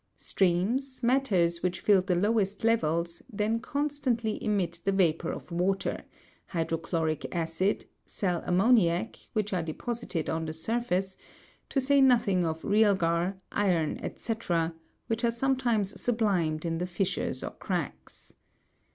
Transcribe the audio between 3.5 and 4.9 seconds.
constantly emit